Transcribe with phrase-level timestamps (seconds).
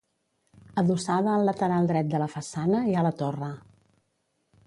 [0.81, 3.51] Adossada al lateral dret de la façana, hi ha la torre.